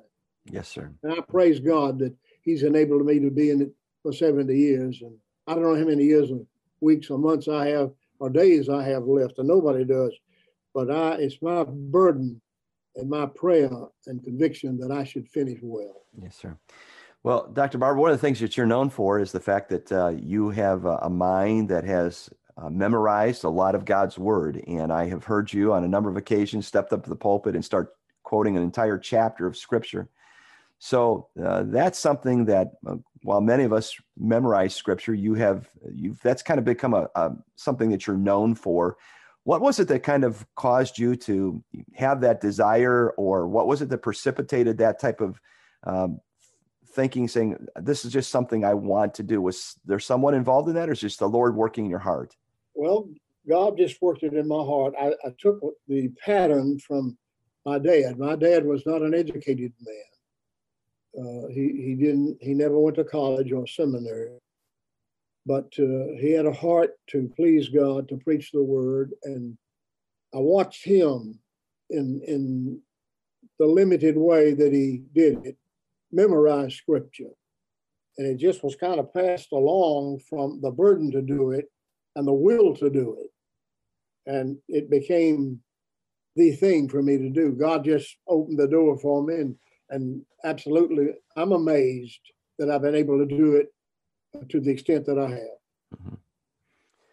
Yes, 0.50 0.68
sir. 0.68 0.90
And 1.02 1.12
I 1.12 1.20
praise 1.20 1.60
God 1.60 1.98
that 2.00 2.14
He's 2.42 2.62
enabled 2.62 3.06
me 3.06 3.20
to 3.20 3.30
be 3.30 3.50
in 3.50 3.62
it 3.62 3.72
for 4.04 4.12
70 4.12 4.56
years. 4.56 5.00
And 5.02 5.16
I 5.48 5.54
don't 5.54 5.64
know 5.64 5.74
how 5.74 5.84
many 5.84 6.04
years 6.04 6.30
and 6.30 6.46
weeks 6.80 7.10
or 7.10 7.18
months 7.18 7.48
I 7.48 7.68
have 7.68 7.90
or 8.20 8.30
days 8.30 8.68
I 8.68 8.84
have 8.84 9.06
left, 9.06 9.38
and 9.38 9.48
nobody 9.48 9.84
does. 9.84 10.12
But 10.72 10.90
I, 10.90 11.14
it's 11.14 11.42
my 11.42 11.64
burden 11.64 12.40
and 12.94 13.10
my 13.10 13.26
prayer 13.26 13.70
and 14.06 14.22
conviction 14.22 14.78
that 14.78 14.92
I 14.92 15.02
should 15.02 15.28
finish 15.28 15.58
well. 15.62 16.02
Yes, 16.22 16.36
sir. 16.36 16.56
Well, 17.24 17.50
Dr. 17.52 17.78
Barber, 17.78 17.98
one 17.98 18.10
of 18.10 18.16
the 18.16 18.20
things 18.20 18.38
that 18.40 18.56
you're 18.56 18.66
known 18.66 18.90
for 18.90 19.18
is 19.18 19.32
the 19.32 19.40
fact 19.40 19.70
that 19.70 19.90
uh, 19.90 20.08
you 20.10 20.50
have 20.50 20.84
a, 20.84 21.08
mind 21.08 21.70
that 21.70 21.84
has 21.84 22.28
uh, 22.58 22.68
memorized 22.68 23.44
a 23.44 23.48
lot 23.48 23.74
of 23.74 23.86
God's 23.86 24.18
word. 24.18 24.62
And 24.66 24.92
I 24.92 25.08
have 25.08 25.24
heard 25.24 25.52
you 25.52 25.72
on 25.72 25.84
a 25.84 25.88
number 25.88 26.10
of 26.10 26.18
occasions 26.18 26.66
stepped 26.66 26.92
up 26.92 27.02
to 27.04 27.10
the 27.10 27.16
pulpit 27.16 27.54
and 27.54 27.64
start 27.64 27.94
quoting 28.24 28.56
an 28.56 28.62
entire 28.62 28.98
chapter 28.98 29.46
of 29.46 29.56
scripture. 29.56 30.08
So 30.78 31.28
uh, 31.42 31.62
that's 31.66 31.98
something 31.98 32.44
that, 32.44 32.72
uh, 32.86 32.96
while 33.24 33.40
many 33.40 33.64
of 33.64 33.72
us 33.72 33.96
memorize 34.18 34.74
scripture, 34.74 35.14
you 35.14 35.32
have 35.34 35.70
you've 35.94 36.20
that's 36.20 36.42
kind 36.42 36.58
of 36.58 36.64
become 36.64 36.92
a, 36.92 37.08
a 37.14 37.32
something 37.56 37.90
that 37.90 38.06
you're 38.06 38.18
known 38.18 38.54
for. 38.54 38.98
What 39.44 39.62
was 39.62 39.80
it 39.80 39.88
that 39.88 40.02
kind 40.02 40.24
of 40.24 40.46
caused 40.56 40.98
you 40.98 41.16
to 41.16 41.64
have 41.94 42.20
that 42.20 42.42
desire, 42.42 43.10
or 43.16 43.48
what 43.48 43.66
was 43.66 43.80
it 43.80 43.88
that 43.88 43.98
precipitated 43.98 44.76
that 44.78 45.00
type 45.00 45.22
of 45.22 45.40
um, 45.84 46.20
thinking, 46.88 47.26
saying, 47.26 47.66
This 47.76 48.04
is 48.04 48.12
just 48.12 48.30
something 48.30 48.62
I 48.62 48.74
want 48.74 49.14
to 49.14 49.22
do? 49.22 49.40
Was 49.40 49.78
there 49.86 49.98
someone 49.98 50.34
involved 50.34 50.68
in 50.68 50.74
that, 50.74 50.90
or 50.90 50.92
is 50.92 51.00
just 51.00 51.18
the 51.18 51.28
Lord 51.28 51.56
working 51.56 51.86
in 51.86 51.90
your 51.90 52.00
heart? 52.00 52.36
Well, 52.74 53.08
God 53.48 53.78
just 53.78 54.00
worked 54.02 54.22
it 54.22 54.34
in 54.34 54.46
my 54.46 54.62
heart. 54.62 54.94
I, 55.00 55.14
I 55.26 55.32
took 55.38 55.60
the 55.88 56.10
pattern 56.22 56.78
from 56.78 57.16
my 57.64 57.78
dad. 57.78 58.18
My 58.18 58.36
dad 58.36 58.66
was 58.66 58.84
not 58.84 59.00
an 59.00 59.14
educated 59.14 59.72
man. 59.80 60.13
Uh, 61.18 61.48
he 61.48 61.82
he 61.84 61.94
didn't 61.94 62.36
he 62.40 62.54
never 62.54 62.78
went 62.78 62.96
to 62.96 63.04
college 63.04 63.52
or 63.52 63.66
seminary 63.66 64.30
but 65.46 65.72
uh, 65.78 66.16
he 66.18 66.32
had 66.32 66.46
a 66.46 66.52
heart 66.52 66.92
to 67.08 67.30
please 67.36 67.68
God, 67.68 68.08
to 68.08 68.16
preach 68.16 68.50
the 68.50 68.62
word. 68.62 69.12
And 69.24 69.56
I 70.34 70.38
watched 70.38 70.84
him 70.84 71.38
in, 71.90 72.22
in 72.26 72.80
the 73.58 73.66
limited 73.66 74.16
way 74.16 74.54
that 74.54 74.72
he 74.72 75.02
did 75.14 75.44
it, 75.44 75.56
memorize 76.12 76.74
scripture. 76.74 77.30
And 78.16 78.26
it 78.26 78.38
just 78.38 78.64
was 78.64 78.76
kind 78.76 78.98
of 78.98 79.12
passed 79.12 79.52
along 79.52 80.20
from 80.28 80.60
the 80.62 80.70
burden 80.70 81.10
to 81.10 81.20
do 81.20 81.50
it 81.50 81.66
and 82.16 82.26
the 82.26 82.32
will 82.32 82.74
to 82.76 82.88
do 82.88 83.18
it. 83.20 83.30
And 84.26 84.56
it 84.68 84.88
became 84.88 85.60
the 86.36 86.52
thing 86.52 86.88
for 86.88 87.02
me 87.02 87.18
to 87.18 87.28
do. 87.28 87.52
God 87.52 87.84
just 87.84 88.16
opened 88.26 88.58
the 88.58 88.68
door 88.68 88.98
for 88.98 89.22
me. 89.22 89.34
And, 89.34 89.56
and 89.94 90.22
absolutely, 90.42 91.14
I'm 91.36 91.52
amazed 91.52 92.20
that 92.58 92.70
I've 92.70 92.82
been 92.82 92.94
able 92.94 93.18
to 93.18 93.26
do 93.26 93.54
it 93.56 93.72
to 94.48 94.60
the 94.60 94.70
extent 94.70 95.06
that 95.06 95.18
I 95.18 95.30
have. 95.30 95.58
Mm-hmm. 95.96 96.14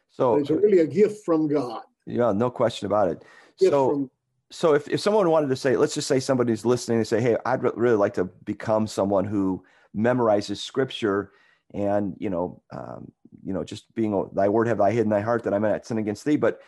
So 0.09 0.35
it's 0.35 0.49
really 0.49 0.79
a 0.79 0.87
gift 0.87 1.23
from 1.23 1.47
God. 1.47 1.83
Yeah, 2.05 2.31
no 2.31 2.49
question 2.49 2.87
about 2.87 3.09
it. 3.09 3.23
Gift 3.59 3.71
so, 3.71 3.89
from, 3.89 4.11
so 4.49 4.73
if, 4.73 4.87
if 4.89 4.99
someone 4.99 5.29
wanted 5.29 5.47
to 5.49 5.55
say, 5.55 5.77
let's 5.77 5.93
just 5.93 6.07
say 6.07 6.19
somebody's 6.19 6.65
listening 6.65 6.97
and 6.97 7.07
say, 7.07 7.21
hey, 7.21 7.37
I'd 7.45 7.63
really 7.77 7.95
like 7.95 8.15
to 8.15 8.25
become 8.25 8.87
someone 8.87 9.25
who 9.25 9.63
memorizes 9.95 10.57
scripture 10.57 11.31
and, 11.73 12.15
you 12.19 12.29
know, 12.29 12.61
um, 12.73 13.11
you 13.43 13.53
know, 13.53 13.63
just 13.63 13.93
being 13.95 14.29
thy 14.33 14.49
word 14.49 14.67
have 14.67 14.81
I 14.81 14.91
hid 14.91 15.01
in 15.03 15.09
thy 15.09 15.21
heart 15.21 15.43
that 15.43 15.53
I 15.53 15.59
may 15.59 15.69
not 15.69 15.85
sin 15.85 15.99
against 15.99 16.25
thee. 16.25 16.35
But 16.35 16.59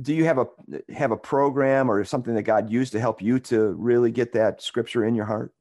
do 0.00 0.14
you 0.14 0.24
have 0.24 0.38
a 0.38 0.46
have 0.92 1.10
a 1.10 1.16
program 1.16 1.90
or 1.90 2.02
something 2.04 2.34
that 2.34 2.42
God 2.42 2.70
used 2.70 2.92
to 2.92 3.00
help 3.00 3.20
you 3.20 3.38
to 3.40 3.72
really 3.72 4.10
get 4.10 4.32
that 4.32 4.62
scripture 4.62 5.04
in 5.04 5.14
your 5.14 5.26
heart? 5.26 5.52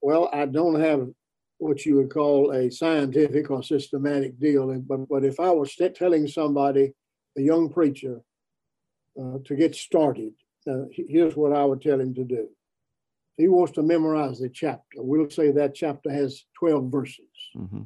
Well, 0.00 0.30
I 0.32 0.46
don't 0.46 0.80
have 0.80 1.08
what 1.58 1.86
you 1.86 1.96
would 1.96 2.10
call 2.10 2.52
a 2.52 2.70
scientific 2.70 3.50
or 3.50 3.62
systematic 3.62 4.38
deal. 4.38 4.78
But, 4.80 5.08
but 5.08 5.24
if 5.24 5.40
I 5.40 5.50
was 5.50 5.74
telling 5.94 6.26
somebody, 6.26 6.92
a 7.36 7.40
young 7.40 7.70
preacher, 7.70 8.20
uh, 9.18 9.38
to 9.44 9.54
get 9.54 9.74
started, 9.74 10.32
uh, 10.68 10.84
here's 10.90 11.36
what 11.36 11.52
I 11.52 11.64
would 11.64 11.80
tell 11.80 12.00
him 12.00 12.14
to 12.14 12.24
do. 12.24 12.48
He 13.36 13.48
wants 13.48 13.72
to 13.72 13.82
memorize 13.82 14.38
the 14.38 14.48
chapter. 14.48 14.98
We'll 14.98 15.30
say 15.30 15.50
that 15.52 15.74
chapter 15.74 16.10
has 16.10 16.44
12 16.58 16.90
verses. 16.90 17.24
Mm-hmm. 17.56 17.82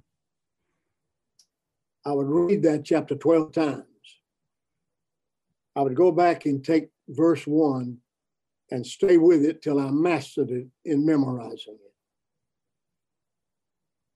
I 2.04 2.12
would 2.12 2.28
read 2.28 2.62
that 2.62 2.84
chapter 2.84 3.14
12 3.14 3.52
times. 3.52 3.84
I 5.78 5.82
would 5.82 5.94
go 5.94 6.10
back 6.10 6.44
and 6.46 6.64
take 6.64 6.88
verse 7.08 7.46
one 7.46 7.98
and 8.72 8.84
stay 8.84 9.16
with 9.16 9.44
it 9.44 9.62
till 9.62 9.78
I 9.78 9.92
mastered 9.92 10.50
it 10.50 10.66
in 10.84 11.06
memorizing 11.06 11.78
it. 11.78 11.94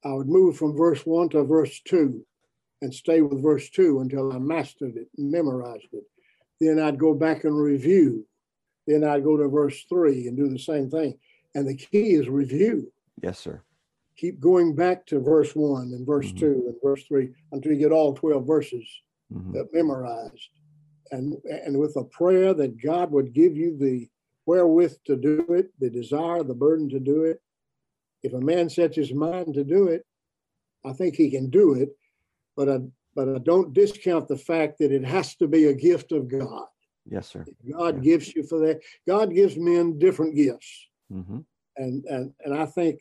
I 0.05 0.13
would 0.13 0.29
move 0.29 0.57
from 0.57 0.77
verse 0.77 1.07
one 1.07 1.29
to 1.29 1.45
verse 1.45 1.81
two 1.85 2.27
and 2.81 2.93
stay 2.93 3.21
with 3.21 3.41
verse 3.41 3.71
two 3.71 4.01
until 4.01 4.33
I 4.33 4.41
mastered 4.41 4.97
it 4.97 5.07
memorized 5.17 5.87
it. 5.93 6.03
Then 6.61 6.81
I'd 6.81 6.99
go 6.99 7.15
back 7.15 7.45
and 7.45 7.57
review. 7.57 8.27
Then 8.89 9.05
I'd 9.05 9.23
go 9.23 9.37
to 9.37 9.47
verse 9.47 9.85
three 9.89 10.27
and 10.27 10.37
do 10.37 10.49
the 10.49 10.59
same 10.59 10.91
thing. 10.91 11.17
And 11.55 11.69
the 11.69 11.77
key 11.77 12.15
is 12.15 12.29
review. 12.29 12.93
Yes, 13.23 13.39
sir. 13.39 13.63
Keep 14.17 14.41
going 14.41 14.75
back 14.75 15.07
to 15.07 15.21
verse 15.21 15.55
one 15.55 15.93
and 15.95 16.05
verse 16.05 16.27
mm-hmm. 16.27 16.39
two 16.39 16.65
and 16.67 16.75
verse 16.83 17.05
three 17.05 17.29
until 17.53 17.71
you 17.71 17.79
get 17.79 17.93
all 17.93 18.15
12 18.15 18.45
verses 18.45 18.85
mm-hmm. 19.33 19.61
memorized. 19.73 20.49
And, 21.13 21.37
and 21.45 21.79
with 21.79 21.95
a 21.97 22.05
prayer 22.05 22.55
that 22.55 22.83
God 22.83 23.13
would 23.13 23.33
give 23.33 23.57
you 23.57 23.77
the 23.77 24.09
wherewith 24.47 24.97
to 25.05 25.17
do 25.17 25.45
it, 25.51 25.71
the 25.79 25.91
desire, 25.91 26.43
the 26.43 26.55
burden 26.55 26.89
to 26.89 26.99
do 26.99 27.25
it, 27.25 27.41
if 28.23 28.33
a 28.33 28.41
man 28.41 28.69
sets 28.69 28.97
his 28.97 29.13
mind 29.13 29.55
to 29.55 29.63
do 29.63 29.89
it, 29.89 30.05
I 30.85 30.93
think 30.93 31.15
he 31.15 31.31
can 31.31 31.51
do 31.51 31.75
it. 31.75 31.91
But 32.57 32.69
I, 32.69 32.79
but 33.15 33.29
I 33.29 33.39
don't 33.39 33.73
discount 33.73 34.27
the 34.27 34.39
fact 34.39 34.79
that 34.79 34.91
it 34.91 35.05
has 35.05 35.37
to 35.37 35.47
be 35.47 35.67
a 35.67 35.75
gift 35.75 36.13
of 36.13 36.29
God. 36.29 36.67
Yes, 37.09 37.29
sir. 37.29 37.45
God 37.71 37.97
yeah. 37.97 38.01
gives 38.01 38.35
you 38.35 38.45
for 38.45 38.59
that. 38.61 38.81
God 39.07 39.35
gives 39.35 39.57
men 39.57 39.99
different 39.99 40.37
gifts, 40.37 40.89
mm-hmm. 41.13 41.39
and 41.77 42.05
and 42.05 42.33
and 42.45 42.55
I 42.55 42.67
think 42.67 43.01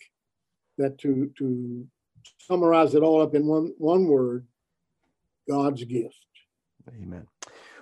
that 0.78 0.98
to 1.00 1.32
to 1.38 1.86
summarize 2.40 2.96
it 2.96 3.04
all 3.04 3.22
up 3.22 3.36
in 3.36 3.46
one 3.46 3.74
one 3.78 4.08
word: 4.08 4.48
God's 5.48 5.84
gift. 5.84 6.16
Amen. 6.90 7.28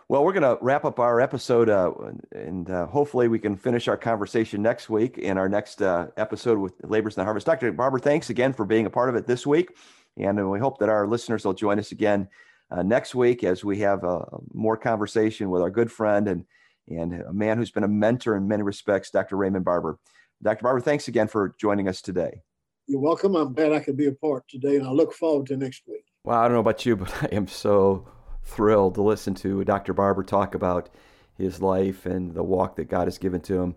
Well, 0.09 0.25
we're 0.25 0.33
going 0.33 0.41
to 0.41 0.57
wrap 0.63 0.85
up 0.85 0.99
our 0.99 1.21
episode, 1.21 1.69
uh, 1.69 1.91
and 2.31 2.67
uh, 2.67 2.87
hopefully 2.87 3.27
we 3.27 3.37
can 3.37 3.55
finish 3.55 3.87
our 3.87 3.95
conversation 3.95 4.59
next 4.59 4.89
week 4.89 5.19
in 5.19 5.37
our 5.37 5.47
next 5.47 5.83
uh, 5.83 6.07
episode 6.17 6.57
with 6.57 6.73
Labors 6.83 7.15
in 7.15 7.21
the 7.21 7.25
Harvest. 7.25 7.45
Dr. 7.45 7.71
Barber, 7.73 7.99
thanks 7.99 8.31
again 8.31 8.51
for 8.51 8.65
being 8.65 8.87
a 8.87 8.89
part 8.89 9.09
of 9.09 9.15
it 9.15 9.27
this 9.27 9.45
week, 9.45 9.69
and 10.17 10.49
we 10.49 10.57
hope 10.57 10.79
that 10.79 10.89
our 10.89 11.05
listeners 11.05 11.45
will 11.45 11.53
join 11.53 11.77
us 11.77 11.91
again 11.91 12.27
uh, 12.71 12.81
next 12.81 13.13
week 13.13 13.43
as 13.43 13.63
we 13.63 13.77
have 13.81 14.03
a 14.03 14.25
more 14.51 14.75
conversation 14.75 15.51
with 15.51 15.61
our 15.61 15.69
good 15.69 15.91
friend 15.91 16.27
and 16.27 16.43
and 16.87 17.13
a 17.13 17.31
man 17.31 17.59
who's 17.59 17.69
been 17.69 17.83
a 17.83 17.87
mentor 17.87 18.35
in 18.35 18.47
many 18.47 18.63
respects, 18.63 19.11
Dr. 19.11 19.37
Raymond 19.37 19.63
Barber. 19.63 19.99
Dr. 20.41 20.63
Barber, 20.63 20.81
thanks 20.81 21.07
again 21.07 21.27
for 21.27 21.53
joining 21.59 21.87
us 21.87 22.01
today. 22.01 22.41
You're 22.87 22.99
welcome. 22.99 23.35
I'm 23.35 23.53
glad 23.53 23.73
I 23.73 23.79
could 23.79 23.95
be 23.95 24.07
a 24.07 24.13
part 24.13 24.43
today, 24.49 24.77
and 24.77 24.87
I 24.87 24.89
look 24.89 25.13
forward 25.13 25.45
to 25.47 25.57
next 25.57 25.83
week. 25.87 26.05
Well, 26.23 26.39
I 26.39 26.45
don't 26.45 26.53
know 26.53 26.61
about 26.61 26.83
you, 26.83 26.95
but 26.95 27.13
I 27.21 27.27
am 27.27 27.47
so 27.47 28.07
thrilled 28.43 28.95
to 28.95 29.01
listen 29.01 29.33
to 29.35 29.63
Dr. 29.63 29.93
Barber 29.93 30.23
talk 30.23 30.55
about 30.55 30.89
his 31.37 31.61
life 31.61 32.05
and 32.05 32.33
the 32.33 32.43
walk 32.43 32.75
that 32.75 32.89
God 32.89 33.07
has 33.07 33.17
given 33.17 33.41
to 33.41 33.61
him, 33.61 33.75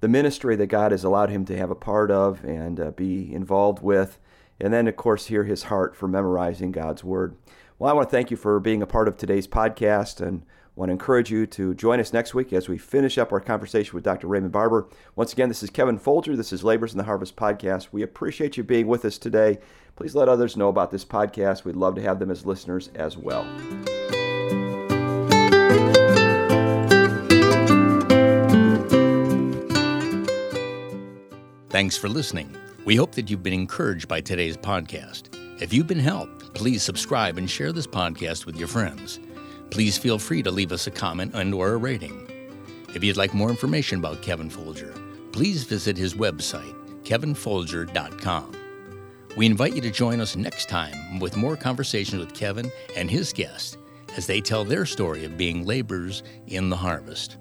the 0.00 0.08
ministry 0.08 0.56
that 0.56 0.66
God 0.66 0.92
has 0.92 1.04
allowed 1.04 1.30
him 1.30 1.44
to 1.46 1.56
have 1.56 1.70
a 1.70 1.74
part 1.74 2.10
of 2.10 2.44
and 2.44 2.78
uh, 2.78 2.90
be 2.90 3.32
involved 3.32 3.82
with, 3.82 4.18
and 4.60 4.72
then, 4.72 4.88
of 4.88 4.96
course, 4.96 5.26
hear 5.26 5.44
his 5.44 5.64
heart 5.64 5.96
for 5.96 6.08
memorizing 6.08 6.72
God's 6.72 7.04
Word. 7.04 7.36
Well, 7.78 7.90
I 7.90 7.94
want 7.94 8.08
to 8.08 8.10
thank 8.10 8.30
you 8.30 8.36
for 8.36 8.58
being 8.58 8.82
a 8.82 8.86
part 8.86 9.08
of 9.08 9.16
today's 9.16 9.46
podcast 9.46 10.20
and 10.20 10.42
want 10.78 10.90
to 10.90 10.92
encourage 10.92 11.28
you 11.28 11.44
to 11.44 11.74
join 11.74 11.98
us 11.98 12.12
next 12.12 12.34
week 12.34 12.52
as 12.52 12.68
we 12.68 12.78
finish 12.78 13.18
up 13.18 13.32
our 13.32 13.40
conversation 13.40 13.94
with 13.94 14.04
Dr. 14.04 14.28
Raymond 14.28 14.52
Barber. 14.52 14.88
Once 15.16 15.32
again, 15.32 15.48
this 15.48 15.64
is 15.64 15.70
Kevin 15.70 15.98
Folger. 15.98 16.36
This 16.36 16.52
is 16.52 16.62
Labors 16.62 16.92
in 16.92 16.98
the 16.98 17.04
Harvest 17.04 17.34
podcast. 17.34 17.88
We 17.90 18.02
appreciate 18.02 18.56
you 18.56 18.62
being 18.62 18.86
with 18.86 19.04
us 19.04 19.18
today. 19.18 19.58
Please 19.96 20.14
let 20.14 20.28
others 20.28 20.56
know 20.56 20.68
about 20.68 20.92
this 20.92 21.04
podcast. 21.04 21.64
We'd 21.64 21.74
love 21.74 21.96
to 21.96 22.02
have 22.02 22.20
them 22.20 22.30
as 22.30 22.46
listeners 22.46 22.90
as 22.94 23.16
well. 23.18 23.44
Thanks 31.70 31.96
for 31.96 32.08
listening. 32.08 32.56
We 32.84 32.94
hope 32.94 33.16
that 33.16 33.28
you've 33.28 33.42
been 33.42 33.52
encouraged 33.52 34.06
by 34.06 34.20
today's 34.20 34.56
podcast. 34.56 35.34
If 35.60 35.72
you've 35.72 35.88
been 35.88 35.98
helped, 35.98 36.54
please 36.54 36.84
subscribe 36.84 37.36
and 37.36 37.50
share 37.50 37.72
this 37.72 37.88
podcast 37.88 38.46
with 38.46 38.56
your 38.56 38.68
friends. 38.68 39.18
Please 39.70 39.98
feel 39.98 40.18
free 40.18 40.42
to 40.42 40.50
leave 40.50 40.72
us 40.72 40.86
a 40.86 40.90
comment 40.90 41.34
and 41.34 41.54
or 41.54 41.72
a 41.72 41.76
rating. 41.76 42.26
If 42.94 43.04
you'd 43.04 43.16
like 43.16 43.34
more 43.34 43.50
information 43.50 43.98
about 43.98 44.22
Kevin 44.22 44.50
Folger, 44.50 44.94
please 45.32 45.64
visit 45.64 45.96
his 45.96 46.14
website, 46.14 46.74
kevinfolger.com. 47.04 48.52
We 49.36 49.46
invite 49.46 49.74
you 49.74 49.80
to 49.82 49.90
join 49.90 50.20
us 50.20 50.36
next 50.36 50.68
time 50.68 51.20
with 51.20 51.36
more 51.36 51.56
conversations 51.56 52.18
with 52.18 52.34
Kevin 52.34 52.72
and 52.96 53.10
his 53.10 53.32
guests 53.32 53.76
as 54.16 54.26
they 54.26 54.40
tell 54.40 54.64
their 54.64 54.86
story 54.86 55.24
of 55.24 55.36
being 55.36 55.64
laborers 55.64 56.22
in 56.46 56.70
the 56.70 56.76
harvest. 56.76 57.36